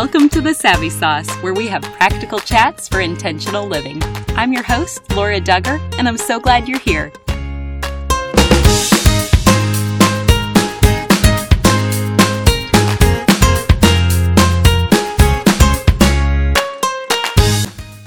[0.00, 4.00] Welcome to the Savvy Sauce, where we have practical chats for intentional living.
[4.36, 7.10] I'm your host, Laura Dugger, and I'm so glad you're here.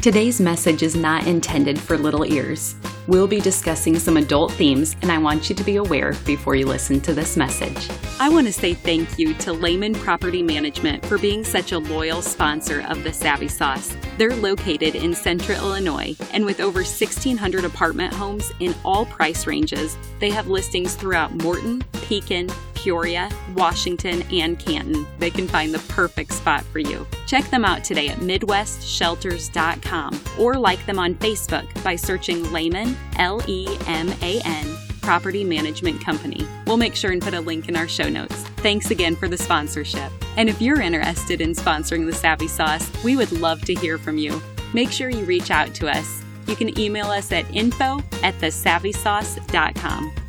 [0.02, 2.74] Today's message is not intended for little ears.
[3.08, 6.68] We'll be discussing some adult themes, and I want you to be aware before you
[6.68, 7.90] listen to this message.
[8.20, 12.22] I want to say thank you to Leman Property Management for being such a loyal
[12.22, 13.96] sponsor of the Savvy Sauce.
[14.18, 19.98] They're located in central Illinois, and with over 1,600 apartment homes in all price ranges,
[20.20, 25.06] they have listings throughout Morton, Pekin, Peoria, Washington, and Canton.
[25.20, 27.06] They can find the perfect spot for you.
[27.28, 33.42] Check them out today at MidwestShelters.com or like them on Facebook by searching Leman, L
[33.48, 36.46] E M A N, Property Management Company.
[36.66, 38.36] We'll make sure and put a link in our show notes.
[38.58, 40.12] Thanks again for the sponsorship.
[40.38, 44.18] And if you're interested in sponsoring the Savvy Sauce, we would love to hear from
[44.18, 44.42] you.
[44.74, 46.24] Make sure you reach out to us.
[46.48, 50.21] You can email us at info at thesavvysauce.com.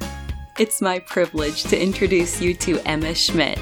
[0.62, 3.58] It's my privilege to introduce you to Emma Schmidt.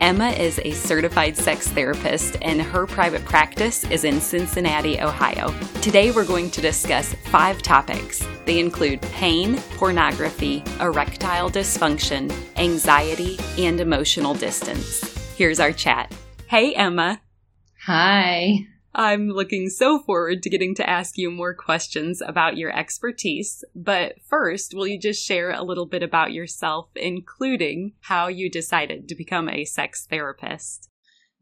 [0.00, 5.52] Emma is a certified sex therapist, and her private practice is in Cincinnati, Ohio.
[5.82, 8.24] Today, we're going to discuss five topics.
[8.44, 15.02] They include pain, pornography, erectile dysfunction, anxiety, and emotional distance.
[15.34, 16.14] Here's our chat.
[16.46, 17.20] Hey, Emma.
[17.86, 18.68] Hi.
[18.94, 23.64] I'm looking so forward to getting to ask you more questions about your expertise.
[23.74, 29.08] But first, will you just share a little bit about yourself, including how you decided
[29.08, 30.88] to become a sex therapist?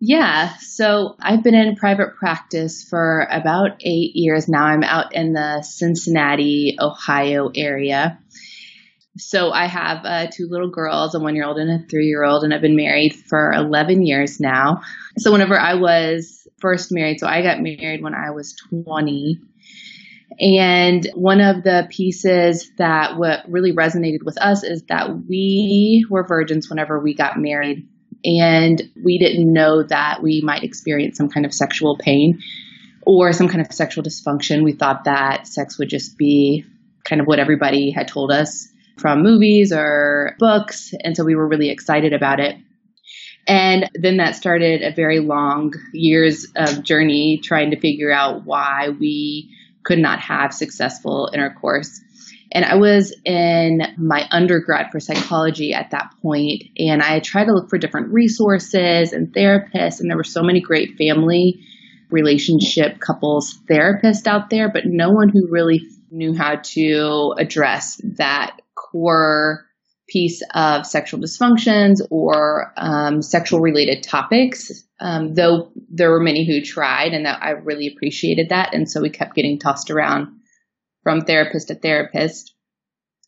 [0.00, 4.64] Yeah, so I've been in private practice for about eight years now.
[4.64, 8.18] I'm out in the Cincinnati, Ohio area.
[9.18, 12.24] So I have uh, two little girls, a one year old and a three year
[12.24, 14.80] old, and I've been married for 11 years now.
[15.18, 17.20] So whenever I was first married.
[17.20, 19.38] So I got married when I was 20.
[20.40, 26.26] And one of the pieces that what really resonated with us is that we were
[26.26, 27.86] virgins whenever we got married.
[28.24, 32.40] And we didn't know that we might experience some kind of sexual pain
[33.04, 34.64] or some kind of sexual dysfunction.
[34.64, 36.64] We thought that sex would just be
[37.04, 40.94] kind of what everybody had told us from movies or books.
[41.02, 42.56] And so we were really excited about it.
[43.46, 48.90] And then that started a very long years of journey trying to figure out why
[48.98, 49.54] we
[49.84, 52.00] could not have successful intercourse.
[52.52, 57.52] And I was in my undergrad for psychology at that point, and I tried to
[57.52, 61.64] look for different resources and therapists, and there were so many great family
[62.10, 65.80] relationship couples therapists out there, but no one who really
[66.10, 69.66] knew how to address that core
[70.08, 74.84] piece of sexual dysfunctions or um, sexual related topics.
[75.00, 79.00] Um, though there were many who tried, and that I really appreciated that, and so
[79.00, 80.28] we kept getting tossed around
[81.02, 82.54] from therapist to therapist.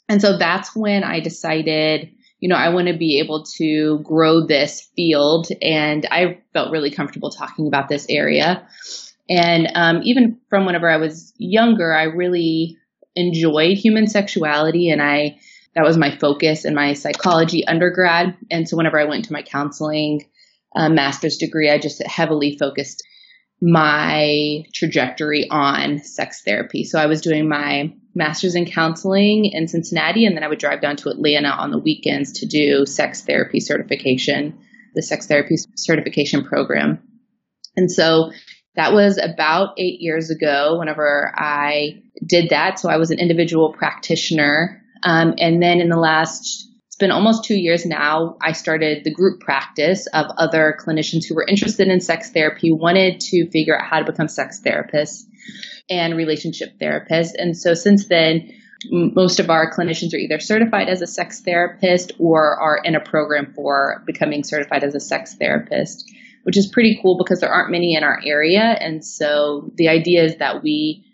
[0.08, 4.46] And so that's when I decided, you know, I want to be able to grow
[4.46, 8.68] this field, and I felt really comfortable talking about this area.
[9.28, 12.76] And um, even from whenever I was younger, I really
[13.16, 15.38] enjoyed human sexuality, and I
[15.74, 18.36] that was my focus in my psychology undergrad.
[18.50, 20.24] And so whenever I went to my counseling
[20.74, 23.02] uh, master's degree, I just heavily focused
[23.60, 26.84] my trajectory on sex therapy.
[26.84, 30.80] So I was doing my master's in counseling in Cincinnati, and then I would drive
[30.80, 34.58] down to Atlanta on the weekends to do sex therapy certification,
[34.94, 37.02] the sex therapy certification program.
[37.76, 38.32] And so
[38.76, 42.78] that was about eight years ago whenever I did that.
[42.78, 47.44] So I was an individual practitioner um, and then in the last, it's been almost
[47.44, 52.00] two years now, I started the group practice of other clinicians who were interested in
[52.00, 55.22] sex therapy, wanted to figure out how to become sex therapists
[55.90, 57.32] and relationship therapists.
[57.36, 58.50] And so since then,
[58.90, 63.00] most of our clinicians are either certified as a sex therapist or are in a
[63.00, 66.04] program for becoming certified as a sex therapist,
[66.44, 68.62] which is pretty cool because there aren't many in our area.
[68.62, 71.04] And so the idea is that we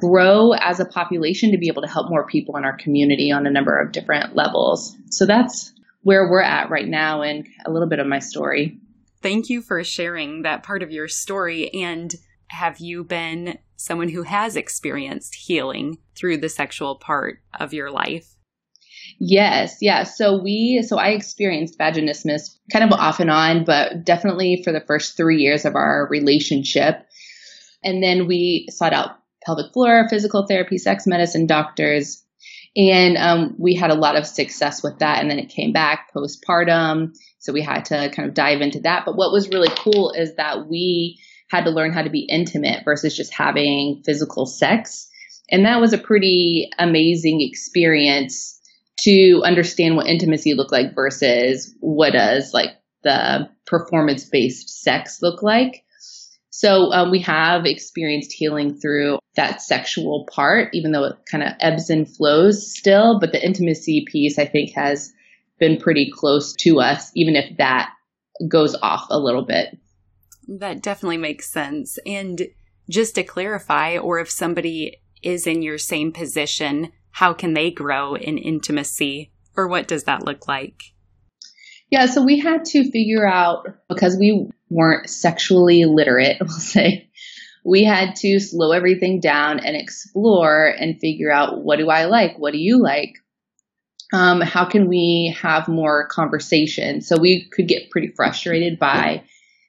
[0.00, 3.46] grow as a population to be able to help more people in our community on
[3.46, 4.96] a number of different levels.
[5.10, 5.72] So that's
[6.02, 8.78] where we're at right now and a little bit of my story.
[9.20, 11.72] Thank you for sharing that part of your story.
[11.74, 12.14] And
[12.48, 18.36] have you been someone who has experienced healing through the sexual part of your life?
[19.18, 20.04] Yes, yeah.
[20.04, 24.84] So we, so I experienced vaginismus kind of off and on, but definitely for the
[24.86, 27.04] first three years of our relationship.
[27.82, 29.18] And then we sought out
[29.48, 32.22] pelvic floor, physical therapy, sex medicine doctors.
[32.76, 35.20] And um, we had a lot of success with that.
[35.20, 37.14] And then it came back postpartum.
[37.38, 39.04] So we had to kind of dive into that.
[39.06, 41.18] But what was really cool is that we
[41.48, 45.08] had to learn how to be intimate versus just having physical sex.
[45.50, 48.60] And that was a pretty amazing experience
[49.00, 52.70] to understand what intimacy looked like versus what does like
[53.02, 55.84] the performance based sex look like.
[56.58, 61.52] So um, we have experienced healing through that sexual part, even though it kind of
[61.60, 63.20] ebbs and flows still.
[63.20, 65.12] But the intimacy piece, I think, has
[65.60, 67.92] been pretty close to us, even if that
[68.48, 69.78] goes off a little bit.
[70.48, 71.96] That definitely makes sense.
[72.04, 72.48] And
[72.90, 78.16] just to clarify, or if somebody is in your same position, how can they grow
[78.16, 79.30] in intimacy?
[79.56, 80.82] Or what does that look like?
[81.88, 87.10] Yeah, so we had to figure out because we weren't sexually literate, we'll say,
[87.64, 92.38] we had to slow everything down and explore and figure out what do I like?
[92.38, 93.14] What do you like?
[94.12, 97.02] Um, how can we have more conversation?
[97.02, 99.24] So we could get pretty frustrated by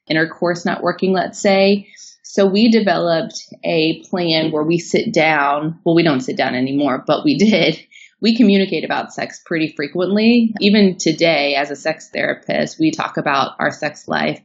[0.07, 1.89] intercourse not working, let's say.
[2.23, 3.35] So we developed
[3.65, 5.79] a plan where we sit down.
[5.83, 7.85] Well, we don't sit down anymore, but we did
[8.21, 10.53] we communicate about sex pretty frequently.
[10.59, 14.41] Even today, as a sex therapist, we talk about our sex life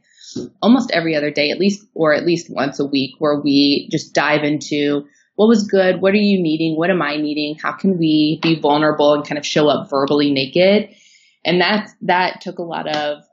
[0.61, 4.13] almost every other day, at least, or at least once a week, where we just
[4.13, 5.05] dive into
[5.35, 8.59] what was good, what are you needing, what am I needing, how can we be
[8.59, 10.95] vulnerable and kind of show up verbally naked.
[11.43, 13.23] And that that took a lot of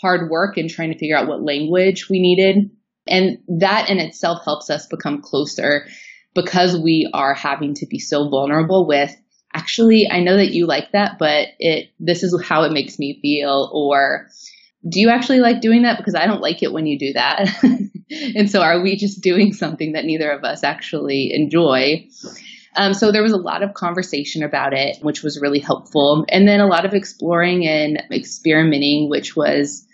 [0.00, 2.70] hard work in trying to figure out what language we needed.
[3.06, 5.86] And that in itself helps us become closer
[6.34, 9.14] because we are having to be so vulnerable with
[9.54, 13.18] actually, I know that you like that, but it, this is how it makes me
[13.20, 13.70] feel.
[13.72, 14.28] Or
[14.88, 15.98] do you actually like doing that?
[15.98, 17.48] Because I don't like it when you do that.
[18.36, 22.06] and so are we just doing something that neither of us actually enjoy?
[22.76, 26.24] Um, so there was a lot of conversation about it, which was really helpful.
[26.28, 29.86] And then a lot of exploring and experimenting, which was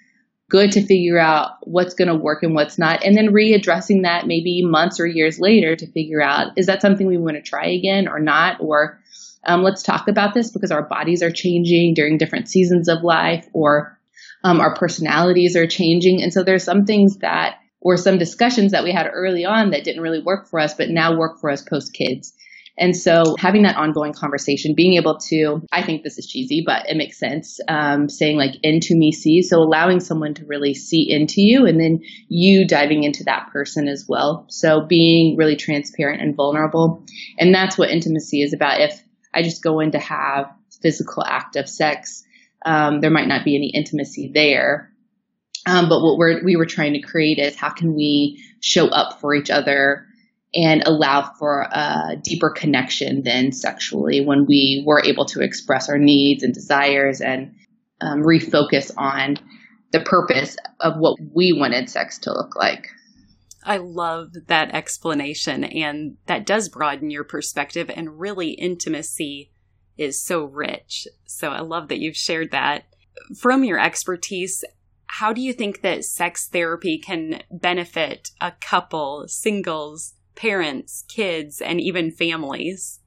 [0.49, 3.03] good to figure out what's going to work and what's not.
[3.03, 7.07] And then readdressing that maybe months or years later to figure out, is that something
[7.07, 8.59] we want to try again or not?
[8.61, 9.01] Or
[9.45, 13.49] um, let's talk about this because our bodies are changing during different seasons of life
[13.53, 13.96] or
[14.45, 16.23] um, our personalities are changing.
[16.23, 19.85] And so there's some things that, or some discussions that we had early on that
[19.85, 22.33] didn't really work for us, but now work for us post kids.
[22.79, 26.89] And so having that ongoing conversation, being able to, I think this is cheesy, but
[26.89, 29.41] it makes sense, um, saying like into me see.
[29.43, 33.89] So allowing someone to really see into you and then you diving into that person
[33.89, 34.45] as well.
[34.51, 37.03] So being really transparent and vulnerable.
[37.39, 38.81] And that's what intimacy is about.
[38.81, 39.03] If
[39.33, 40.53] I just go in to have
[40.83, 42.25] physical act of sex,
[42.67, 44.93] um, there might not be any intimacy there.
[45.67, 49.21] Um, but what we're, we were trying to create is how can we show up
[49.21, 50.07] for each other
[50.55, 55.99] and allow for a deeper connection than sexually when we were able to express our
[55.99, 57.55] needs and desires and
[58.01, 59.39] um, refocus on
[59.93, 62.89] the purpose of what we wanted sex to look like.
[63.65, 69.51] I love that explanation, and that does broaden your perspective, and really, intimacy
[69.99, 71.07] is so rich.
[71.25, 72.85] So I love that you've shared that.
[73.39, 74.65] From your expertise,
[75.07, 81.81] how do you think that sex therapy can benefit a couple, singles, parents, kids, and
[81.81, 83.01] even families?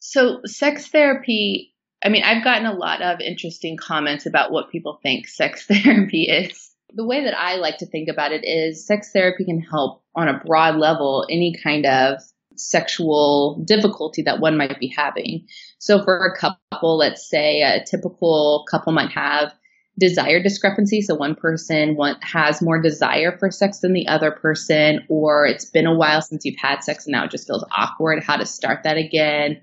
[0.00, 4.98] So, sex therapy, I mean, I've gotten a lot of interesting comments about what people
[5.02, 6.70] think sex therapy is.
[6.94, 10.28] The way that I like to think about it is sex therapy can help on
[10.28, 12.20] a broad level any kind of
[12.58, 15.46] sexual difficulty that one might be having.
[15.78, 19.52] So for a couple, let's say a typical couple might have
[19.98, 21.02] desire discrepancy.
[21.02, 25.64] So one person want, has more desire for sex than the other person, or it's
[25.64, 28.46] been a while since you've had sex and now it just feels awkward how to
[28.46, 29.60] start that again.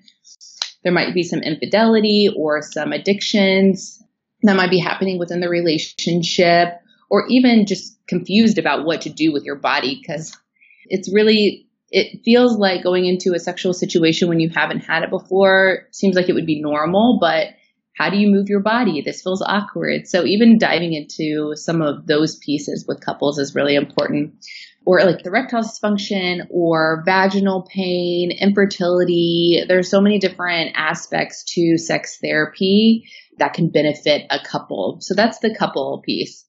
[0.83, 4.03] There might be some infidelity or some addictions
[4.43, 9.31] that might be happening within the relationship or even just confused about what to do
[9.31, 10.37] with your body because
[10.85, 15.09] it's really it feels like going into a sexual situation when you haven't had it
[15.09, 17.49] before seems like it would be normal but
[17.95, 19.01] how do you move your body?
[19.01, 20.07] This feels awkward.
[20.07, 24.33] So even diving into some of those pieces with couples is really important.
[24.85, 29.63] Or like erectile dysfunction or vaginal pain infertility.
[29.67, 33.05] There's so many different aspects to sex therapy
[33.39, 34.97] that can benefit a couple.
[34.99, 36.45] So that's the couple piece.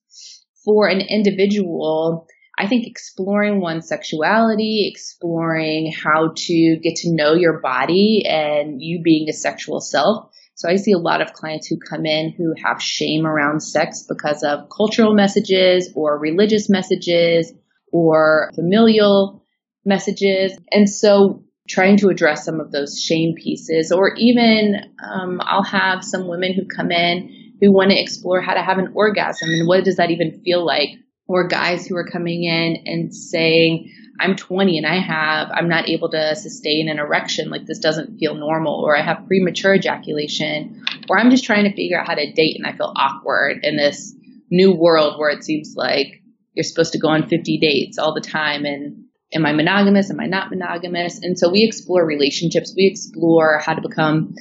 [0.65, 7.59] For an individual, I think exploring one's sexuality, exploring how to get to know your
[7.59, 10.31] body and you being a sexual self.
[10.55, 14.05] So I see a lot of clients who come in who have shame around sex
[14.09, 17.53] because of cultural messages or religious messages
[17.91, 19.45] or familial
[19.85, 20.57] messages.
[20.71, 23.91] And so trying to address some of those shame pieces.
[23.91, 28.53] Or even um, I'll have some women who come in who want to explore how
[28.53, 30.89] to have an orgasm and what does that even feel like.
[31.27, 35.89] Or guys who are coming in and saying, I'm 20 and I have, I'm not
[35.89, 37.49] able to sustain an erection.
[37.49, 38.83] Like this doesn't feel normal.
[38.83, 40.83] Or I have premature ejaculation.
[41.09, 43.77] Or I'm just trying to figure out how to date and I feel awkward in
[43.77, 44.15] this
[44.49, 46.21] new world where it seems like
[46.53, 49.03] you're supposed to go on 50 dates all the time and
[49.33, 50.09] am I monogamous?
[50.09, 51.19] Am I not monogamous?
[51.21, 52.73] And so we explore relationships.
[52.75, 54.33] We explore how to become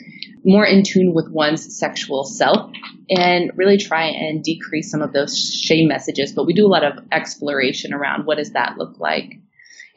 [0.46, 2.70] more in tune with one's sexual self
[3.10, 6.32] and really try and decrease some of those shame messages.
[6.32, 9.34] But we do a lot of exploration around what does that look like.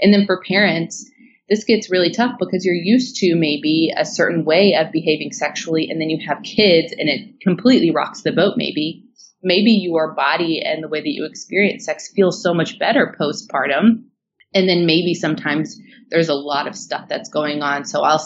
[0.01, 1.09] And then for parents,
[1.49, 5.89] this gets really tough because you're used to maybe a certain way of behaving sexually
[5.89, 9.05] and then you have kids and it completely rocks the boat maybe.
[9.43, 14.05] Maybe your body and the way that you experience sex feels so much better postpartum.
[14.53, 15.79] And then maybe sometimes
[16.09, 17.85] there's a lot of stuff that's going on.
[17.85, 18.19] So I'll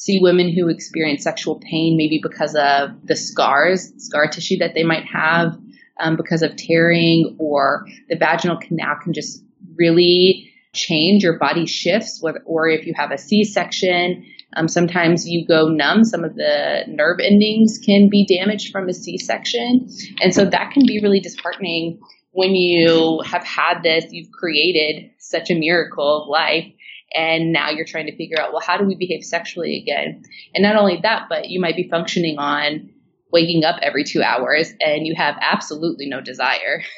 [0.00, 4.82] see women who experience sexual pain maybe because of the scars, scar tissue that they
[4.82, 5.58] might have
[6.00, 9.44] um, because of tearing, or the vaginal canal can just
[9.76, 11.22] really change.
[11.22, 14.24] Your body shifts, or if you have a C section,
[14.56, 16.04] um, sometimes you go numb.
[16.04, 19.86] Some of the nerve endings can be damaged from a C section.
[20.22, 22.00] And so that can be really disheartening
[22.32, 26.72] when you have had this, you've created such a miracle of life.
[27.14, 30.22] And now you're trying to figure out, well, how do we behave sexually again?
[30.54, 32.90] And not only that, but you might be functioning on
[33.32, 36.82] waking up every two hours and you have absolutely no desire.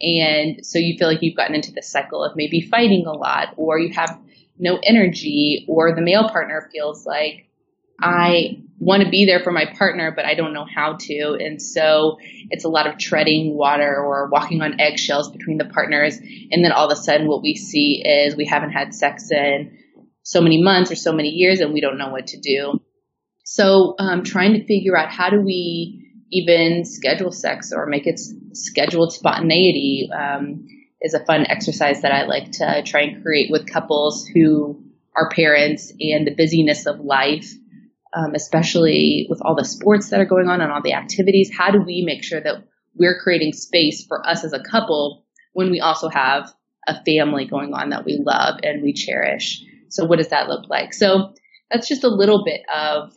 [0.00, 3.54] And so you feel like you've gotten into the cycle of maybe fighting a lot,
[3.56, 4.20] or you have
[4.58, 7.48] no energy, or the male partner feels like
[8.00, 11.36] I want to be there for my partner, but I don't know how to.
[11.40, 12.18] And so
[12.50, 16.18] it's a lot of treading water or walking on eggshells between the partners.
[16.18, 19.78] And then all of a sudden, what we see is we haven't had sex in
[20.22, 22.80] so many months or so many years, and we don't know what to do.
[23.44, 28.20] So, um, trying to figure out how do we even schedule sex or make it
[28.52, 30.66] scheduled spontaneity um,
[31.00, 34.82] is a fun exercise that I like to try and create with couples who
[35.14, 37.48] are parents and the busyness of life,
[38.16, 41.50] um, especially with all the sports that are going on and all the activities.
[41.56, 45.70] How do we make sure that we're creating space for us as a couple when
[45.70, 46.50] we also have
[46.88, 49.62] a family going on that we love and we cherish?
[49.90, 50.94] So, what does that look like?
[50.94, 51.34] So,
[51.70, 53.12] that's just a little bit of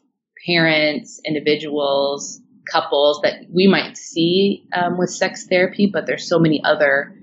[0.46, 6.62] parents, individuals, couples that we might see um, with sex therapy, but there's so many
[6.64, 7.16] other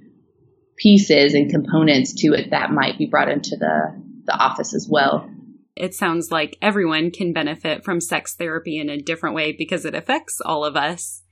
[0.76, 5.30] pieces and components to it that might be brought into the, the office as well.
[5.76, 9.95] It sounds like everyone can benefit from sex therapy in a different way because it
[9.95, 11.23] affects all of us.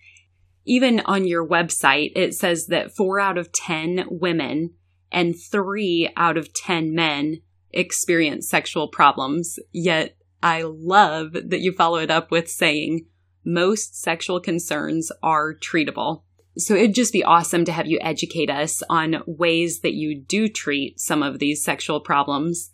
[0.67, 4.75] Even on your website, it says that four out of 10 women
[5.11, 9.59] and three out of 10 men experience sexual problems.
[9.73, 13.07] Yet I love that you follow it up with saying
[13.45, 16.23] most sexual concerns are treatable.
[16.57, 20.49] So it'd just be awesome to have you educate us on ways that you do
[20.49, 22.71] treat some of these sexual problems.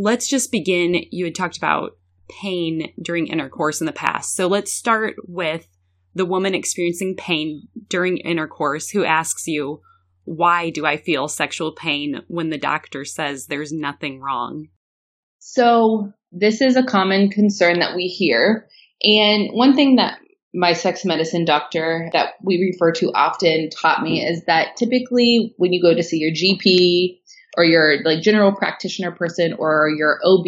[0.00, 1.06] Let's just begin.
[1.10, 1.96] You had talked about
[2.30, 4.36] pain during intercourse in the past.
[4.36, 5.66] So let's start with
[6.14, 9.82] the woman experiencing pain during intercourse who asks you,
[10.24, 14.68] Why do I feel sexual pain when the doctor says there's nothing wrong?
[15.40, 18.68] So, this is a common concern that we hear.
[19.02, 20.18] And one thing that
[20.54, 25.72] my sex medicine doctor that we refer to often taught me is that typically when
[25.72, 27.17] you go to see your GP
[27.58, 30.44] or your like general practitioner person or your OB,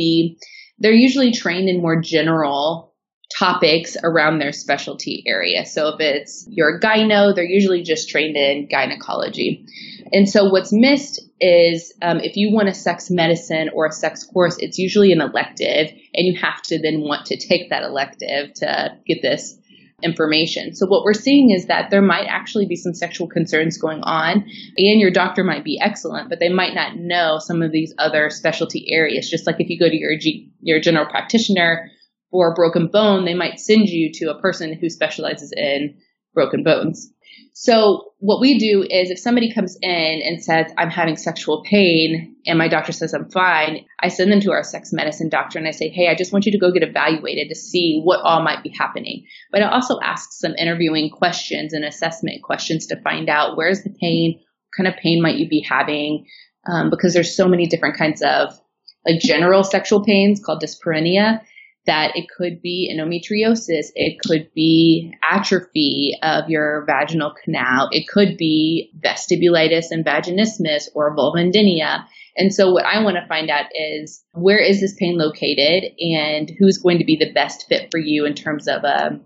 [0.78, 2.94] they're usually trained in more general
[3.36, 5.66] topics around their specialty area.
[5.66, 9.66] So if it's your gyno, they're usually just trained in gynecology.
[10.12, 14.24] And so what's missed is um, if you want a sex medicine or a sex
[14.24, 18.54] course, it's usually an elective, and you have to then want to take that elective
[18.54, 19.59] to get this
[20.02, 20.74] information.
[20.74, 24.44] So what we're seeing is that there might actually be some sexual concerns going on
[24.76, 28.30] and your doctor might be excellent, but they might not know some of these other
[28.30, 29.30] specialty areas.
[29.30, 31.90] Just like if you go to your G, your general practitioner
[32.30, 35.96] for a broken bone, they might send you to a person who specializes in
[36.34, 37.12] broken bones.
[37.54, 42.36] So what we do is if somebody comes in and says, I'm having sexual pain
[42.46, 45.66] and my doctor says I'm fine, I send them to our sex medicine doctor and
[45.68, 48.42] I say, Hey, I just want you to go get evaluated to see what all
[48.42, 49.24] might be happening.
[49.50, 53.94] But I also ask some interviewing questions and assessment questions to find out where's the
[54.00, 56.26] pain, what kind of pain might you be having?
[56.70, 58.58] Um, because there's so many different kinds of
[59.06, 61.40] like general sexual pains called dyspareunia
[61.86, 68.36] that it could be endometriosis, it could be atrophy of your vaginal canal, it could
[68.36, 72.04] be vestibulitis and vaginismus or vulvodynia.
[72.36, 76.50] And so what I want to find out is where is this pain located and
[76.58, 79.18] who's going to be the best fit for you in terms of a,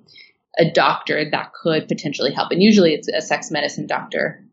[0.59, 2.51] a doctor that could potentially help.
[2.51, 4.45] And usually it's a sex medicine doctor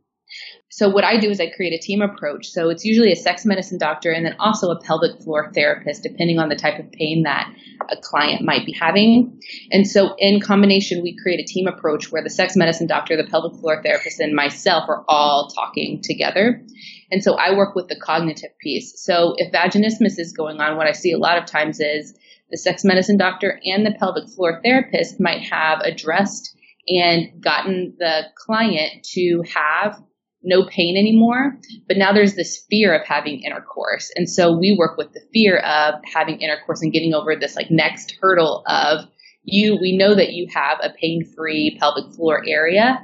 [0.71, 2.47] so what I do is I create a team approach.
[2.47, 6.39] So it's usually a sex medicine doctor and then also a pelvic floor therapist, depending
[6.39, 7.53] on the type of pain that
[7.89, 9.41] a client might be having.
[9.71, 13.29] And so in combination, we create a team approach where the sex medicine doctor, the
[13.29, 16.63] pelvic floor therapist, and myself are all talking together.
[17.11, 18.93] And so I work with the cognitive piece.
[19.03, 22.17] So if vaginismus is going on, what I see a lot of times is
[22.49, 26.55] the sex medicine doctor and the pelvic floor therapist might have addressed
[26.87, 30.01] and gotten the client to have
[30.43, 31.57] no pain anymore.
[31.87, 34.11] But now there's this fear of having intercourse.
[34.15, 37.69] And so we work with the fear of having intercourse and getting over this like
[37.69, 39.05] next hurdle of
[39.43, 43.03] you, we know that you have a pain free pelvic floor area.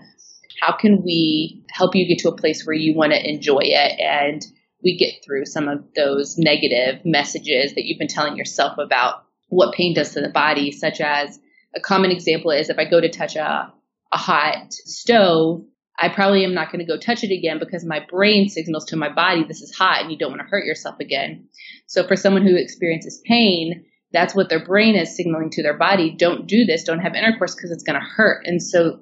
[0.61, 3.99] How can we help you get to a place where you want to enjoy it
[3.99, 4.45] and
[4.83, 9.73] we get through some of those negative messages that you've been telling yourself about what
[9.73, 11.39] pain does to the body, such as
[11.75, 13.71] a common example is if I go to touch a,
[14.11, 15.63] a hot stove,
[15.99, 18.95] I probably am not going to go touch it again because my brain signals to
[18.95, 21.47] my body this is hot and you don't want to hurt yourself again.
[21.87, 26.15] So for someone who experiences pain, that's what their brain is signaling to their body.
[26.17, 26.83] Don't do this.
[26.83, 28.45] Don't have intercourse because it's going to hurt.
[28.45, 28.99] And so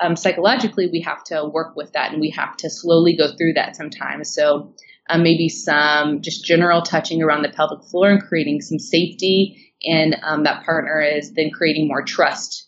[0.00, 3.54] um, psychologically, we have to work with that and we have to slowly go through
[3.54, 4.32] that sometimes.
[4.32, 4.74] So
[5.08, 9.72] um, maybe some just general touching around the pelvic floor and creating some safety.
[9.84, 12.65] And um, that partner is then creating more trust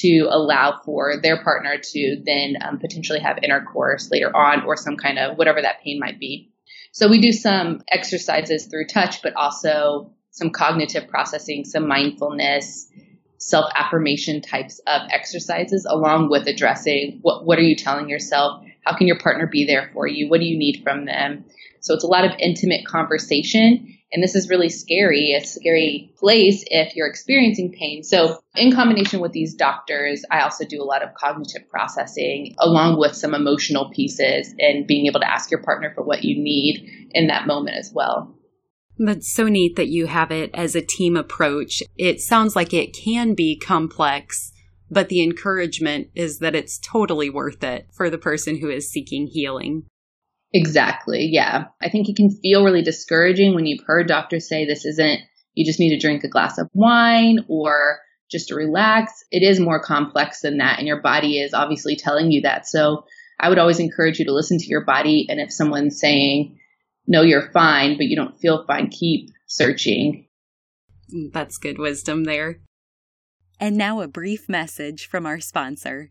[0.00, 4.96] to allow for their partner to then um, potentially have intercourse later on or some
[4.96, 6.50] kind of whatever that pain might be.
[6.92, 12.88] So we do some exercises through touch, but also some cognitive processing, some mindfulness,
[13.38, 18.62] self affirmation types of exercises, along with addressing what, what are you telling yourself?
[18.84, 20.28] How can your partner be there for you?
[20.28, 21.44] What do you need from them?
[21.80, 26.64] So it's a lot of intimate conversation and this is really scary, a scary place
[26.66, 28.02] if you're experiencing pain.
[28.02, 32.98] So, in combination with these doctors, I also do a lot of cognitive processing along
[32.98, 37.08] with some emotional pieces and being able to ask your partner for what you need
[37.12, 38.34] in that moment as well.
[38.98, 41.82] That's so neat that you have it as a team approach.
[41.96, 44.52] It sounds like it can be complex,
[44.90, 49.28] but the encouragement is that it's totally worth it for the person who is seeking
[49.28, 49.84] healing.
[50.52, 51.28] Exactly.
[51.30, 51.66] Yeah.
[51.80, 55.20] I think it can feel really discouraging when you've heard doctors say this isn't,
[55.54, 57.98] you just need to drink a glass of wine or
[58.30, 59.24] just to relax.
[59.30, 60.78] It is more complex than that.
[60.78, 62.66] And your body is obviously telling you that.
[62.66, 63.04] So
[63.38, 65.26] I would always encourage you to listen to your body.
[65.28, 66.58] And if someone's saying,
[67.06, 70.26] no, you're fine, but you don't feel fine, keep searching.
[71.12, 72.60] Mm, that's good wisdom there.
[73.58, 76.10] And now a brief message from our sponsor.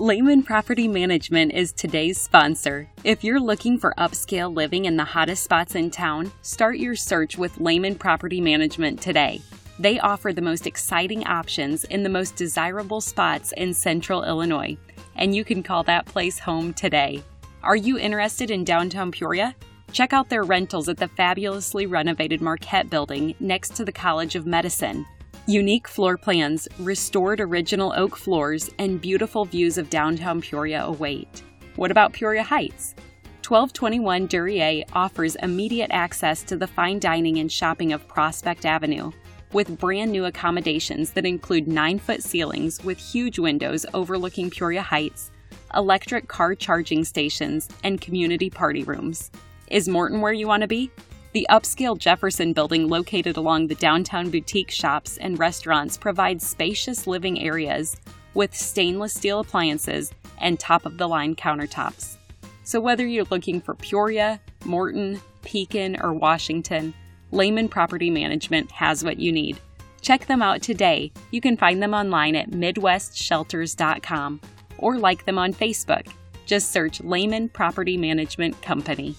[0.00, 2.88] Leman Property Management is today's sponsor.
[3.04, 7.36] If you're looking for upscale living in the hottest spots in town, start your search
[7.36, 9.42] with Leman Property Management today.
[9.78, 14.78] They offer the most exciting options in the most desirable spots in central Illinois,
[15.16, 17.22] and you can call that place home today.
[17.62, 19.54] Are you interested in downtown Peoria?
[19.92, 24.46] Check out their rentals at the fabulously renovated Marquette building next to the College of
[24.46, 25.04] Medicine.
[25.50, 31.42] Unique floor plans, restored original oak floors, and beautiful views of downtown Peoria await.
[31.74, 32.94] What about Peoria Heights?
[33.42, 39.10] 1221 Duryea offers immediate access to the fine dining and shopping of Prospect Avenue,
[39.52, 45.32] with brand new accommodations that include 9 foot ceilings with huge windows overlooking Peoria Heights,
[45.74, 49.32] electric car charging stations, and community party rooms.
[49.66, 50.92] Is Morton where you want to be?
[51.32, 57.40] The upscale Jefferson building, located along the downtown boutique shops and restaurants, provides spacious living
[57.40, 57.96] areas
[58.34, 62.16] with stainless steel appliances and top of the line countertops.
[62.64, 66.94] So, whether you're looking for Peoria, Morton, Pekin, or Washington,
[67.30, 69.60] Leman Property Management has what you need.
[70.00, 71.12] Check them out today.
[71.30, 74.40] You can find them online at MidwestShelters.com
[74.78, 76.08] or like them on Facebook.
[76.44, 79.14] Just search Leman Property Management Company.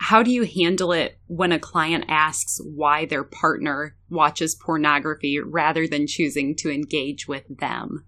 [0.00, 5.86] How do you handle it when a client asks why their partner watches pornography rather
[5.86, 8.04] than choosing to engage with them?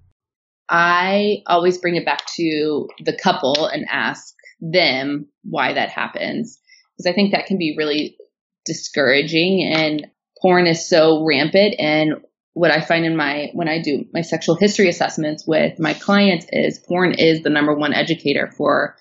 [0.68, 6.61] I always bring it back to the couple and ask them why that happens.
[6.96, 8.16] Because I think that can be really
[8.64, 10.07] discouraging and
[10.40, 12.14] porn is so rampant and
[12.53, 16.46] what I find in my when I do my sexual history assessments with my clients
[16.50, 18.96] is porn is the number one educator for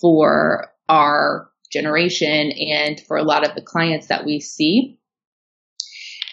[0.00, 4.98] for our generation and for a lot of the clients that we see.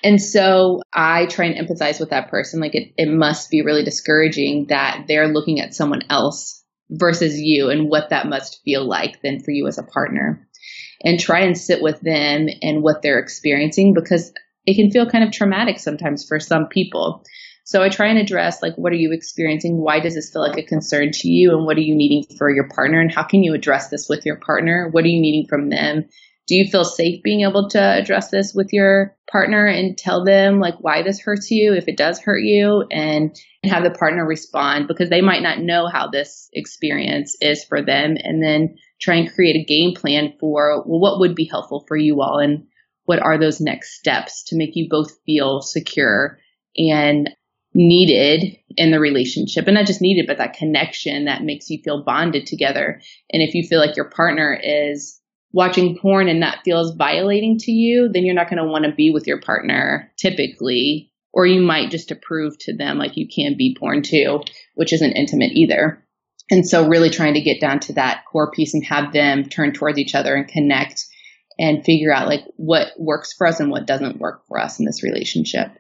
[0.04, 2.60] And so I try and empathize with that person.
[2.60, 7.70] Like it, it must be really discouraging that they're looking at someone else versus you
[7.70, 10.48] and what that must feel like then for you as a partner.
[11.04, 14.34] and try and sit with them and what they're experiencing because
[14.66, 17.24] it can feel kind of traumatic sometimes for some people.
[17.68, 19.76] So I try and address like what are you experiencing?
[19.76, 21.52] Why does this feel like a concern to you?
[21.52, 23.02] And what are you needing for your partner?
[23.02, 24.88] And how can you address this with your partner?
[24.90, 26.06] What are you needing from them?
[26.48, 30.62] Do you feel safe being able to address this with your partner and tell them
[30.62, 34.88] like why this hurts you if it does hurt you and have the partner respond
[34.88, 39.34] because they might not know how this experience is for them and then try and
[39.34, 42.66] create a game plan for well, what would be helpful for you all and
[43.04, 46.40] what are those next steps to make you both feel secure
[46.78, 47.30] and
[47.78, 49.68] needed in the relationship.
[49.68, 53.00] And not just needed but that connection that makes you feel bonded together.
[53.32, 55.22] And if you feel like your partner is
[55.54, 58.92] watching porn and that feels violating to you then you're not going to want to
[58.92, 61.12] be with your partner typically.
[61.34, 64.42] Or you might just approve to them like you can be porn too
[64.74, 66.04] which isn't intimate either.
[66.50, 69.74] And so really trying to get down to that core piece and have them turn
[69.74, 71.06] towards each other and connect
[71.60, 74.86] and figure out like what works for us and what doesn't work for us in
[74.86, 75.72] this relationship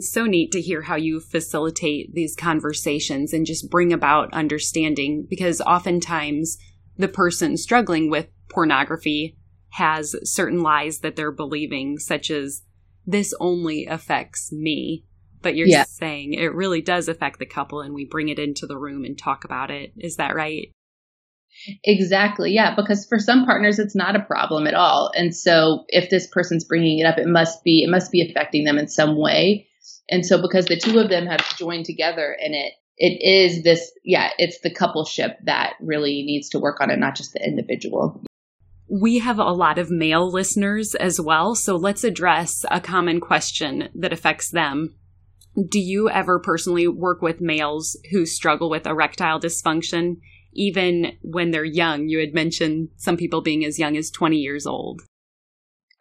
[0.00, 5.60] so neat to hear how you facilitate these conversations and just bring about understanding because
[5.60, 6.58] oftentimes
[6.96, 9.36] the person struggling with pornography
[9.70, 12.62] has certain lies that they're believing, such as,
[13.06, 15.04] this only affects me.
[15.42, 15.84] But you're yeah.
[15.84, 19.16] saying it really does affect the couple and we bring it into the room and
[19.16, 19.92] talk about it.
[19.96, 20.70] Is that right?
[21.82, 22.52] Exactly.
[22.52, 22.74] Yeah.
[22.76, 25.10] Because for some partners, it's not a problem at all.
[25.14, 28.64] And so if this person's bringing it up, it must be, it must be affecting
[28.64, 29.66] them in some way.
[30.10, 33.92] And so because the two of them have joined together in it, it is this,
[34.04, 38.22] yeah, it's the coupleship that really needs to work on it, not just the individual.
[38.90, 43.88] We have a lot of male listeners as well, so let's address a common question
[43.94, 44.96] that affects them.
[45.56, 50.16] Do you ever personally work with males who struggle with erectile dysfunction,
[50.52, 52.08] even when they're young?
[52.08, 55.02] You had mentioned some people being as young as 20 years old.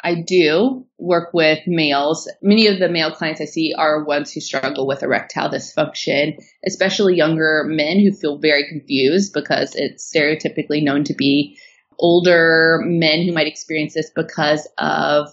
[0.04, 2.30] I do work with males.
[2.42, 7.16] Many of the male clients I see are ones who struggle with erectile dysfunction, especially
[7.16, 11.58] younger men who feel very confused because it's stereotypically known to be
[12.00, 15.30] older men who might experience this because of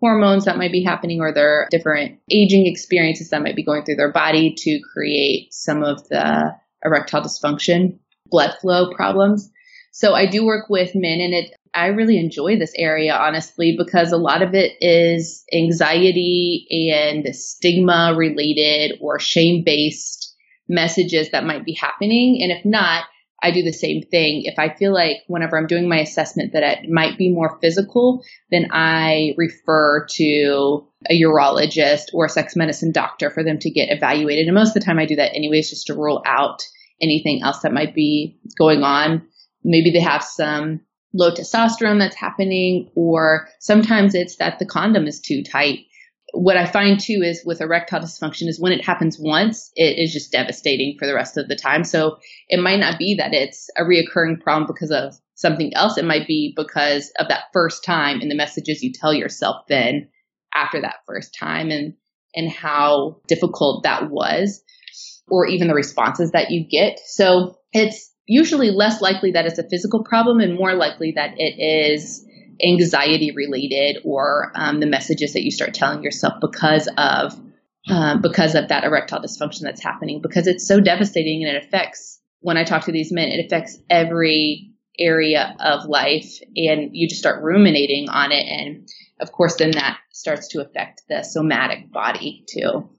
[0.00, 3.96] hormones that might be happening or their different aging experiences that might be going through
[3.96, 6.54] their body to create some of the
[6.84, 9.50] erectile dysfunction, blood flow problems.
[9.92, 14.12] So I do work with men and it I really enjoy this area, honestly, because
[14.12, 20.34] a lot of it is anxiety and stigma related or shame based
[20.68, 22.40] messages that might be happening.
[22.42, 23.04] And if not,
[23.42, 24.42] I do the same thing.
[24.44, 28.22] If I feel like whenever I'm doing my assessment that it might be more physical,
[28.50, 33.90] then I refer to a urologist or a sex medicine doctor for them to get
[33.90, 34.46] evaluated.
[34.46, 36.62] And most of the time I do that anyways, just to rule out
[37.00, 39.22] anything else that might be going on.
[39.64, 40.80] Maybe they have some
[41.12, 45.80] low testosterone that's happening, or sometimes it's that the condom is too tight.
[46.32, 50.12] What I find too is with erectile dysfunction is when it happens once, it is
[50.12, 51.82] just devastating for the rest of the time.
[51.82, 52.18] So
[52.48, 55.98] it might not be that it's a reoccurring problem because of something else.
[55.98, 60.08] It might be because of that first time and the messages you tell yourself then
[60.54, 61.94] after that first time and,
[62.34, 64.62] and how difficult that was
[65.26, 67.00] or even the responses that you get.
[67.06, 71.60] So it's usually less likely that it's a physical problem and more likely that it
[71.60, 72.24] is
[72.64, 77.34] anxiety related or um, the messages that you start telling yourself because of
[77.88, 80.20] um, because of that erectile dysfunction that's happening.
[80.22, 83.78] Because it's so devastating and it affects when i talk to these men it affects
[83.90, 88.46] every area of life and you just start ruminating on it.
[88.46, 88.88] And
[89.20, 92.90] of course then that starts to affect the somatic body too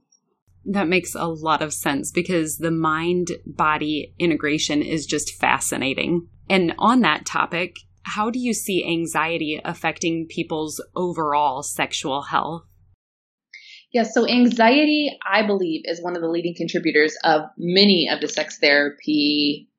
[0.66, 6.28] that makes a lot of sense because the mind body integration is just fascinating.
[6.50, 12.64] And on that topic, how do you see anxiety affecting people's overall sexual health?
[13.92, 18.30] Yeah, so anxiety, I believe, is one of the leading contributors of many of the
[18.30, 19.70] sex therapy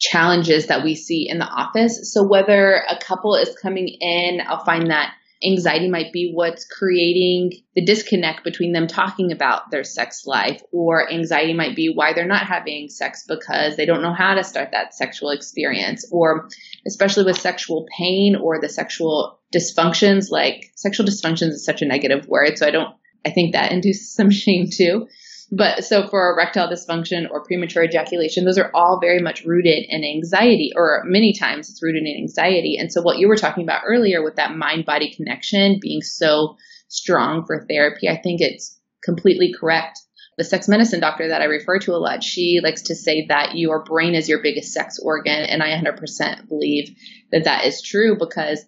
[0.00, 2.12] challenges that we see in the office.
[2.12, 7.52] So whether a couple is coming in, I'll find that anxiety might be what's creating
[7.74, 12.26] the disconnect between them talking about their sex life, or anxiety might be why they're
[12.26, 16.48] not having sex because they don't know how to start that sexual experience, or
[16.86, 22.26] especially with sexual pain or the sexual dysfunctions, like sexual dysfunctions is such a negative
[22.28, 22.94] word, so I don't,
[23.24, 25.06] I think that induces some shame too.
[25.52, 30.04] But so for erectile dysfunction or premature ejaculation, those are all very much rooted in
[30.04, 32.76] anxiety, or many times it's rooted in anxiety.
[32.78, 36.56] And so what you were talking about earlier with that mind body connection being so
[36.88, 40.00] strong for therapy, I think it's completely correct.
[40.36, 43.56] The sex medicine doctor that I refer to a lot, she likes to say that
[43.56, 45.44] your brain is your biggest sex organ.
[45.44, 46.90] And I 100% believe
[47.30, 48.64] that that is true because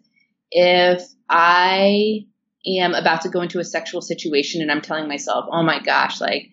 [0.51, 2.21] if I
[2.67, 6.21] am about to go into a sexual situation and I'm telling myself, oh my gosh,
[6.21, 6.49] like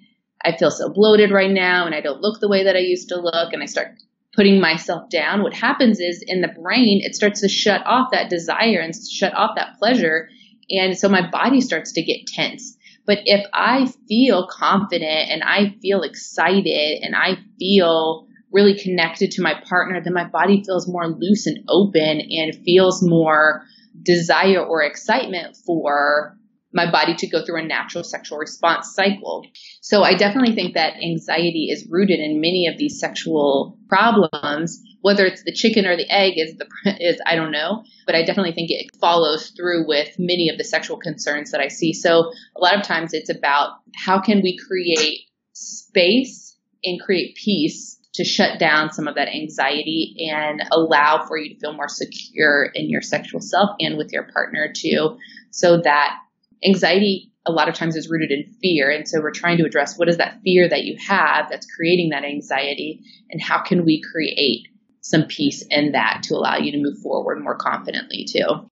[0.46, 3.10] I feel so bloated right now and I don't look the way that I used
[3.10, 3.98] to look and I start
[4.36, 8.30] putting myself down, what happens is in the brain, it starts to shut off that
[8.30, 10.30] desire and shut off that pleasure.
[10.70, 12.78] And so my body starts to get tense.
[13.06, 19.42] But if I feel confident and I feel excited and I feel really connected to
[19.42, 23.64] my partner, then my body feels more loose and open and feels more
[24.02, 26.38] desire or excitement for
[26.76, 29.48] my body to go through a natural sexual response cycle.
[29.80, 34.84] So I definitely think that anxiety is rooted in many of these sexual problems.
[35.00, 36.68] Whether it's the chicken or the egg is the
[37.00, 40.66] is I don't know, but I definitely think it follows through with many of the
[40.66, 41.94] sexual concerns that I see.
[41.94, 45.22] So a lot of times it's about how can we create
[45.54, 51.54] space and create peace to shut down some of that anxiety and allow for you
[51.54, 55.18] to feel more secure in your sexual self and with your partner too,
[55.52, 56.18] so that
[56.66, 58.90] anxiety a lot of times is rooted in fear.
[58.90, 62.10] And so we're trying to address what is that fear that you have that's creating
[62.10, 64.68] that anxiety and how can we create
[65.06, 68.68] some peace in that to allow you to move forward more confidently too.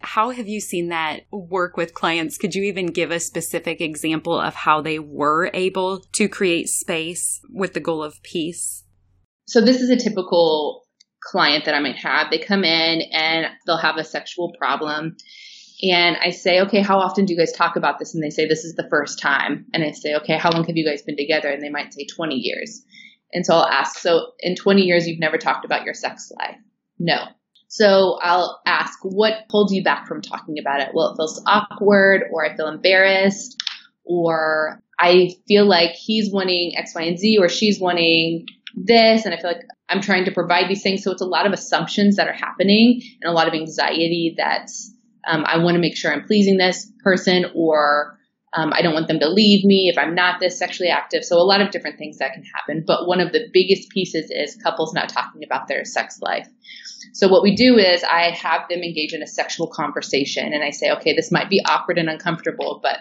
[0.00, 2.38] How have you seen that work with clients?
[2.38, 7.42] Could you even give a specific example of how they were able to create space
[7.50, 8.84] with the goal of peace?
[9.46, 10.86] So, this is a typical
[11.22, 12.30] client that I might have.
[12.30, 15.18] They come in and they'll have a sexual problem.
[15.82, 18.14] And I say, okay, how often do you guys talk about this?
[18.14, 19.66] And they say, this is the first time.
[19.72, 21.48] And I say, okay, how long have you guys been together?
[21.48, 22.82] And they might say 20 years.
[23.32, 26.56] And so I'll ask, so in 20 years, you've never talked about your sex life?
[26.98, 27.24] No.
[27.68, 30.88] So I'll ask, what holds you back from talking about it?
[30.92, 33.56] Well, it feels awkward, or I feel embarrassed,
[34.04, 39.32] or I feel like he's wanting X, Y, and Z, or she's wanting this, and
[39.32, 41.04] I feel like I'm trying to provide these things.
[41.04, 44.92] So it's a lot of assumptions that are happening and a lot of anxiety that's
[45.26, 48.18] um, I want to make sure I'm pleasing this person or
[48.52, 51.24] um, I don't want them to leave me if I'm not this sexually active.
[51.24, 52.82] So a lot of different things that can happen.
[52.84, 56.48] But one of the biggest pieces is couples not talking about their sex life.
[57.12, 60.70] So what we do is I have them engage in a sexual conversation and I
[60.70, 62.98] say, okay, this might be awkward and uncomfortable, but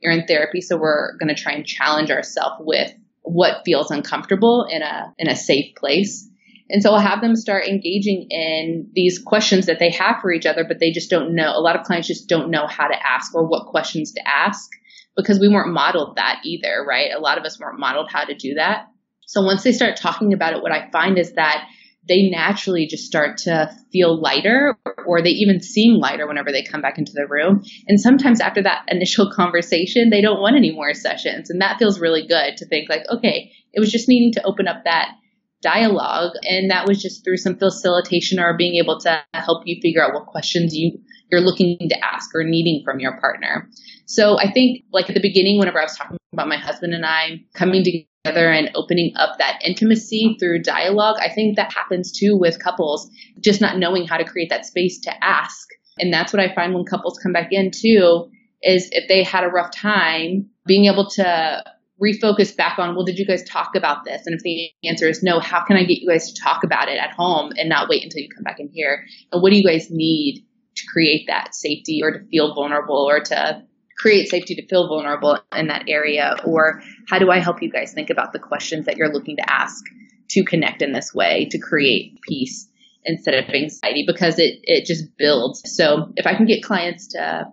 [0.00, 0.60] you're in therapy.
[0.60, 5.28] So we're going to try and challenge ourselves with what feels uncomfortable in a, in
[5.28, 6.28] a safe place.
[6.70, 10.46] And so I'll have them start engaging in these questions that they have for each
[10.46, 11.50] other, but they just don't know.
[11.50, 14.68] A lot of clients just don't know how to ask or what questions to ask
[15.16, 17.10] because we weren't modeled that either, right?
[17.14, 18.86] A lot of us weren't modeled how to do that.
[19.26, 21.66] So once they start talking about it, what I find is that
[22.08, 26.80] they naturally just start to feel lighter or they even seem lighter whenever they come
[26.80, 27.62] back into the room.
[27.86, 31.50] And sometimes after that initial conversation, they don't want any more sessions.
[31.50, 34.66] And that feels really good to think like, okay, it was just needing to open
[34.66, 35.08] up that
[35.62, 36.32] dialogue.
[36.42, 40.14] And that was just through some facilitation or being able to help you figure out
[40.14, 40.98] what questions you,
[41.30, 43.68] you're looking to ask or needing from your partner.
[44.06, 47.04] So I think like at the beginning, whenever I was talking about my husband and
[47.04, 52.36] I coming together and opening up that intimacy through dialogue, I think that happens too
[52.38, 55.68] with couples, just not knowing how to create that space to ask.
[55.98, 58.30] And that's what I find when couples come back in too,
[58.62, 61.64] is if they had a rough time, being able to
[62.02, 64.22] refocus back on, well, did you guys talk about this?
[64.26, 66.88] And if the answer is no, how can I get you guys to talk about
[66.88, 69.04] it at home and not wait until you come back in here?
[69.32, 73.20] And what do you guys need to create that safety or to feel vulnerable or
[73.20, 73.62] to
[73.98, 76.36] create safety to feel vulnerable in that area?
[76.44, 79.52] Or how do I help you guys think about the questions that you're looking to
[79.52, 79.84] ask
[80.30, 82.68] to connect in this way to create peace
[83.04, 84.04] instead of anxiety?
[84.06, 85.62] Because it, it just builds.
[85.64, 87.48] So if I can get clients to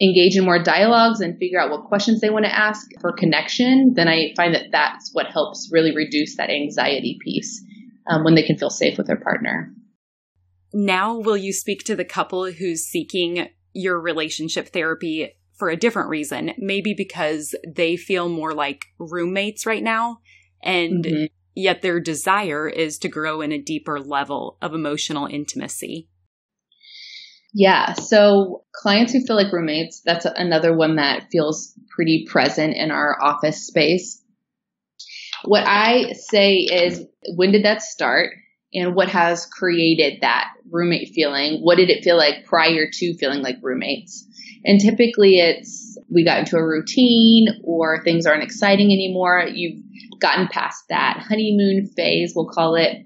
[0.00, 3.92] engage in more dialogues and figure out what questions they want to ask for connection,
[3.94, 7.62] then I find that that's what helps really reduce that anxiety piece
[8.08, 9.72] um, when they can feel safe with their partner.
[10.72, 16.08] Now, will you speak to the couple who's seeking your relationship therapy for a different
[16.08, 16.52] reason?
[16.58, 20.18] Maybe because they feel more like roommates right now,
[20.62, 21.24] and mm-hmm.
[21.54, 26.08] yet their desire is to grow in a deeper level of emotional intimacy.
[27.52, 27.94] Yeah.
[27.94, 33.16] So clients who feel like roommates, that's another one that feels pretty present in our
[33.20, 34.22] office space.
[35.44, 38.30] What I say is, when did that start?
[38.72, 41.60] And what has created that roommate feeling?
[41.60, 44.26] What did it feel like prior to feeling like roommates?
[44.64, 49.44] And typically it's we got into a routine or things aren't exciting anymore.
[49.52, 49.82] You've
[50.20, 53.04] gotten past that honeymoon phase, we'll call it.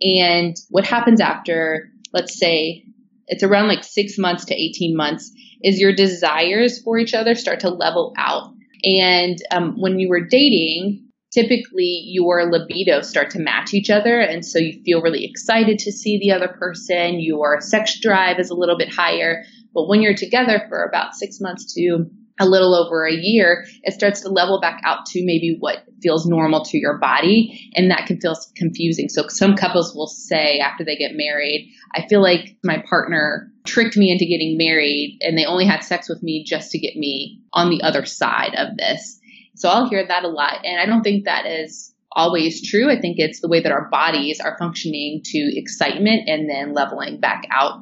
[0.00, 2.84] And what happens after, let's say,
[3.26, 5.30] it's around like six months to 18 months,
[5.62, 8.52] is your desires for each other start to level out.
[8.84, 14.20] And um, when you were dating, typically your libido start to match each other.
[14.20, 17.20] And so you feel really excited to see the other person.
[17.20, 19.44] Your sex drive is a little bit higher.
[19.72, 22.06] But when you're together for about six months to
[22.40, 26.26] a little over a year, it starts to level back out to maybe what feels
[26.26, 27.70] normal to your body.
[27.74, 29.08] And that can feel confusing.
[29.08, 33.96] So some couples will say after they get married, I feel like my partner tricked
[33.96, 37.40] me into getting married and they only had sex with me just to get me
[37.52, 39.20] on the other side of this.
[39.56, 40.64] So I'll hear that a lot.
[40.64, 42.90] And I don't think that is always true.
[42.90, 47.20] I think it's the way that our bodies are functioning to excitement and then leveling
[47.20, 47.80] back out.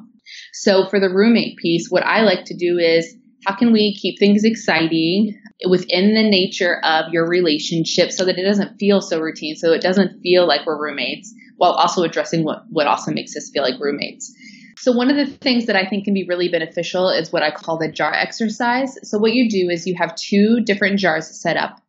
[0.53, 4.19] So for the roommate piece, what I like to do is how can we keep
[4.19, 9.55] things exciting within the nature of your relationship so that it doesn't feel so routine,
[9.55, 13.49] so it doesn't feel like we're roommates, while also addressing what, what also makes us
[13.53, 14.33] feel like roommates.
[14.77, 17.51] So one of the things that I think can be really beneficial is what I
[17.51, 18.97] call the jar exercise.
[19.03, 21.79] So what you do is you have two different jars set up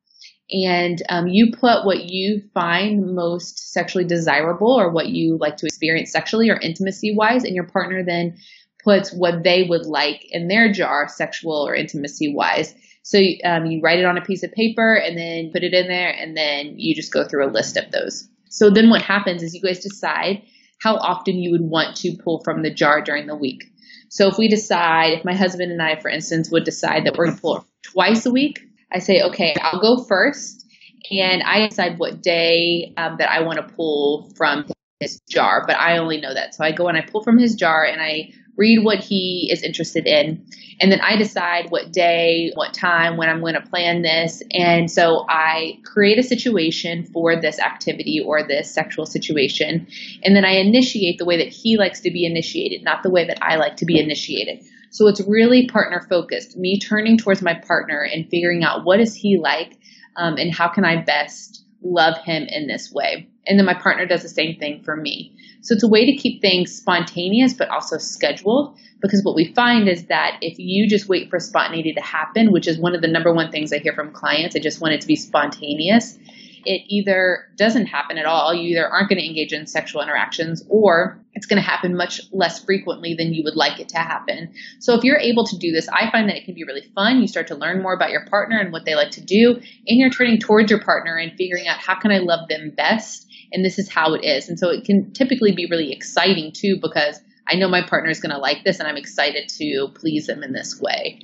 [0.51, 5.67] and um, you put what you find most sexually desirable or what you like to
[5.67, 8.37] experience sexually or intimacy wise and your partner then
[8.85, 13.81] puts what they would like in their jar sexual or intimacy wise so um, you
[13.83, 16.79] write it on a piece of paper and then put it in there and then
[16.79, 19.81] you just go through a list of those so then what happens is you guys
[19.81, 20.43] decide
[20.83, 23.65] how often you would want to pull from the jar during the week.
[24.09, 27.27] So if we decide, if my husband and I, for instance, would decide that we're
[27.27, 28.61] going to pull twice a week,
[28.93, 30.67] I say, okay, I'll go first,
[31.11, 34.67] and I decide what day um, that I want to pull from
[35.01, 36.55] his jar, but I only know that.
[36.55, 39.63] So I go and I pull from his jar and I read what he is
[39.63, 40.45] interested in.
[40.81, 44.43] And then I decide what day, what time, when I'm going to plan this.
[44.51, 49.87] And so I create a situation for this activity or this sexual situation.
[50.23, 53.27] And then I initiate the way that he likes to be initiated, not the way
[53.27, 54.65] that I like to be initiated.
[54.91, 59.15] So it's really partner focused, me turning towards my partner and figuring out what is
[59.15, 59.79] he like
[60.17, 63.29] um, and how can I best love him in this way.
[63.47, 65.37] And then my partner does the same thing for me.
[65.63, 68.77] So it's a way to keep things spontaneous, but also scheduled.
[69.01, 72.69] Because what we find is that if you just wait for spontaneity to happen, which
[72.69, 75.01] is one of the number one things I hear from clients, I just want it
[75.01, 76.19] to be spontaneous.
[76.65, 78.55] It either doesn't happen at all.
[78.55, 82.21] You either aren't going to engage in sexual interactions or it's going to happen much
[82.31, 84.53] less frequently than you would like it to happen.
[84.79, 87.21] So if you're able to do this, I find that it can be really fun.
[87.21, 89.99] You start to learn more about your partner and what they like to do, and
[89.99, 93.65] you're turning towards your partner and figuring out how can I love them best and
[93.65, 94.49] this is how it is.
[94.49, 98.21] And so it can typically be really exciting too because I know my partner is
[98.21, 101.21] going to like this and I'm excited to please them in this way.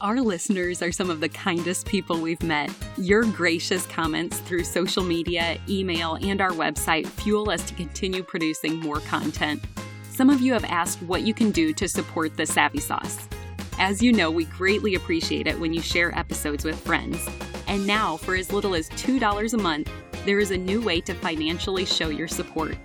[0.00, 2.70] Our listeners are some of the kindest people we've met.
[2.98, 8.80] Your gracious comments through social media, email, and our website fuel us to continue producing
[8.80, 9.62] more content.
[10.10, 13.28] Some of you have asked what you can do to support the Savvy Sauce.
[13.78, 17.26] As you know, we greatly appreciate it when you share episodes with friends.
[17.66, 19.90] And now, for as little as $2 a month,
[20.24, 22.76] there is a new way to financially show your support.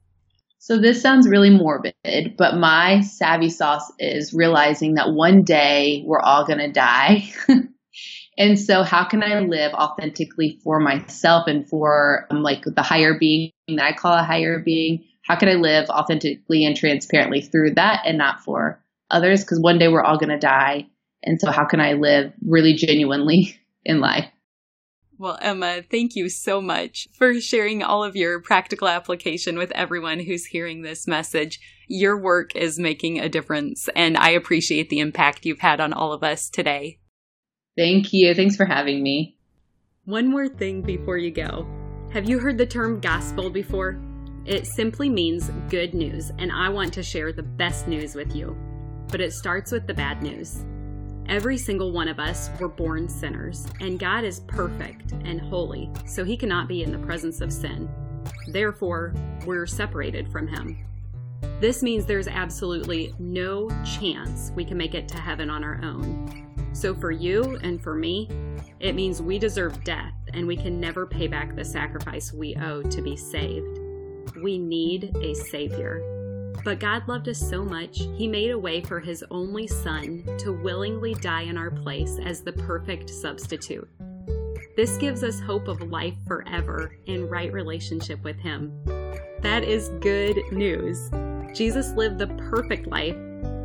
[0.58, 1.94] So this sounds really morbid,
[2.38, 7.32] but my savvy sauce is realizing that one day we're all going to die.
[8.38, 13.18] And so how can I live authentically for myself and for um, like the higher
[13.18, 15.04] being that I call a higher being?
[15.22, 19.42] How can I live authentically and transparently through that and not for others?
[19.44, 20.86] Because one day we're all going to die
[21.22, 24.28] And so, how can I live really genuinely in life?
[25.18, 30.18] Well, Emma, thank you so much for sharing all of your practical application with everyone
[30.18, 31.60] who's hearing this message.
[31.86, 36.12] Your work is making a difference, and I appreciate the impact you've had on all
[36.12, 36.98] of us today.
[37.76, 38.34] Thank you.
[38.34, 39.36] Thanks for having me.
[40.04, 41.66] One more thing before you go.
[42.12, 43.98] Have you heard the term gospel before?
[44.44, 48.56] It simply means good news, and I want to share the best news with you.
[49.08, 50.64] But it starts with the bad news.
[51.28, 56.24] Every single one of us were born sinners, and God is perfect and holy, so
[56.24, 57.88] he cannot be in the presence of sin.
[58.48, 59.14] Therefore,
[59.46, 60.76] we're separated from him.
[61.60, 66.51] This means there's absolutely no chance we can make it to heaven on our own.
[66.72, 68.28] So, for you and for me,
[68.80, 72.82] it means we deserve death and we can never pay back the sacrifice we owe
[72.82, 73.78] to be saved.
[74.42, 76.02] We need a Savior.
[76.64, 80.52] But God loved us so much, He made a way for His only Son to
[80.52, 83.88] willingly die in our place as the perfect substitute.
[84.76, 88.72] This gives us hope of life forever in right relationship with Him.
[89.40, 91.10] That is good news.
[91.54, 93.16] Jesus lived the perfect life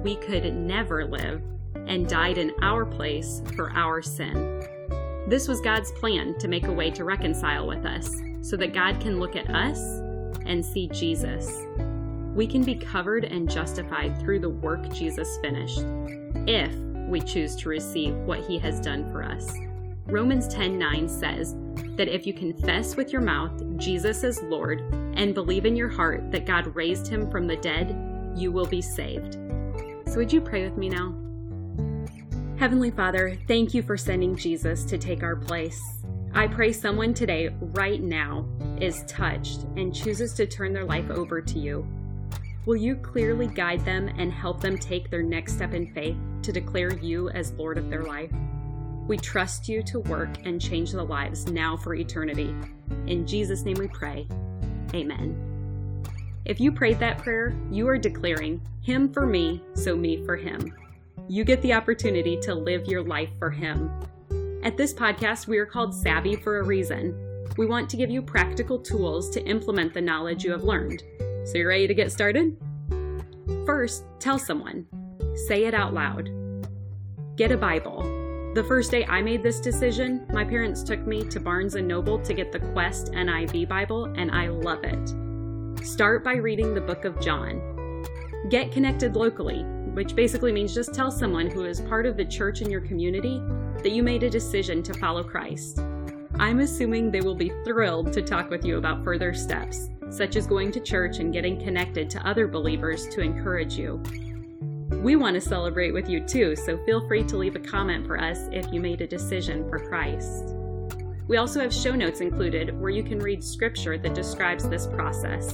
[0.04, 1.42] we could never live
[1.88, 4.64] and died in our place for our sin.
[5.28, 8.10] This was God's plan to make a way to reconcile with us
[8.42, 9.80] so that God can look at us
[10.46, 11.64] and see Jesus
[12.38, 15.84] we can be covered and justified through the work Jesus finished
[16.46, 16.72] if
[17.10, 19.58] we choose to receive what he has done for us.
[20.06, 21.56] Romans 10:9 says
[21.96, 24.82] that if you confess with your mouth Jesus is Lord
[25.16, 27.96] and believe in your heart that God raised him from the dead,
[28.36, 29.40] you will be saved.
[30.06, 31.27] So would you pray with me now?
[32.58, 35.80] Heavenly Father, thank you for sending Jesus to take our place.
[36.34, 38.48] I pray someone today, right now,
[38.82, 41.88] is touched and chooses to turn their life over to you.
[42.66, 46.52] Will you clearly guide them and help them take their next step in faith to
[46.52, 48.32] declare you as Lord of their life?
[49.08, 52.56] We trust you to work and change the lives now for eternity.
[53.06, 54.28] In Jesus' name we pray.
[54.96, 56.04] Amen.
[56.44, 60.74] If you prayed that prayer, you are declaring, Him for me, so me for Him.
[61.30, 63.92] You get the opportunity to live your life for Him.
[64.64, 67.46] At this podcast, we are called Savvy for a reason.
[67.58, 71.04] We want to give you practical tools to implement the knowledge you have learned.
[71.44, 72.56] So, you're ready to get started?
[73.66, 74.86] First, tell someone.
[75.48, 76.30] Say it out loud.
[77.36, 78.04] Get a Bible.
[78.56, 82.20] The first day I made this decision, my parents took me to Barnes & Noble
[82.20, 85.86] to get the Quest NIV Bible, and I love it.
[85.86, 87.62] Start by reading the book of John.
[88.50, 89.66] Get connected locally,
[89.98, 93.42] which basically means just tell someone who is part of the church in your community
[93.82, 95.80] that you made a decision to follow Christ.
[96.36, 100.46] I'm assuming they will be thrilled to talk with you about further steps such as
[100.46, 104.00] going to church and getting connected to other believers to encourage you.
[104.92, 108.22] We want to celebrate with you too, so feel free to leave a comment for
[108.22, 110.54] us if you made a decision for Christ.
[111.28, 115.54] We also have show notes included where you can read scripture that describes this process.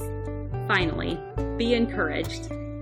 [0.68, 1.18] Finally,
[1.56, 2.50] be encouraged.